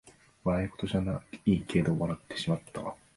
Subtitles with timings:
[0.43, 2.95] 笑いごとじゃないけど笑ってしまった